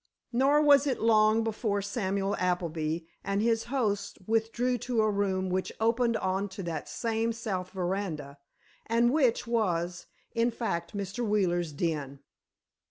[0.33, 5.71] Nor was it long before Samuel Appleby and his host withdrew to a room which
[5.79, 8.39] opened on to that same south veranda,
[8.87, 11.23] and which was, in fact, Mr.
[11.23, 12.19] Wheeler's den.